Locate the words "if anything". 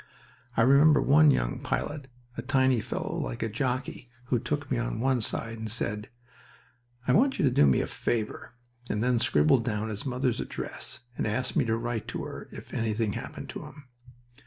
12.51-13.13